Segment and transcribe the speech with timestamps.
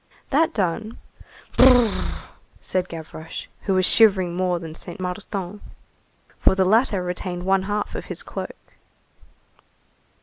[0.31, 0.97] That done:
[1.59, 2.21] "Brrr!"
[2.59, 5.61] said Gavroche, who was shivering more than Saint Martin,
[6.39, 8.57] for the latter retained one half of his cloak.